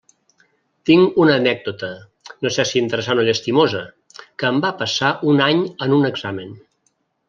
Tinc 0.89 1.19
una 1.25 1.35
anècdota, 1.41 1.91
no 2.47 2.53
sé 2.57 2.67
si 2.71 2.83
interessant 2.83 3.23
o 3.25 3.29
llastimosa, 3.29 3.85
que 4.23 4.51
em 4.53 4.61
va 4.67 4.75
passar 4.85 5.17
un 5.35 5.49
any 5.51 5.67
en 5.89 5.99
un 6.01 6.15
examen. 6.15 6.63